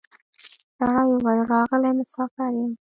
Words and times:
سړي 0.77 1.03
وویل 1.11 1.41
راغلی 1.53 1.91
مسافر 1.99 2.49
یم 2.59 2.71